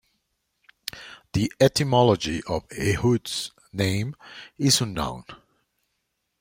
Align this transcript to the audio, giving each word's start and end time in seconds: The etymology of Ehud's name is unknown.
The 1.33 1.53
etymology 1.61 2.41
of 2.47 2.63
Ehud's 2.71 3.51
name 3.71 4.15
is 4.57 4.81
unknown. 4.81 5.25